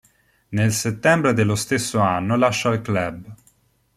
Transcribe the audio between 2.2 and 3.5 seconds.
lascia il club.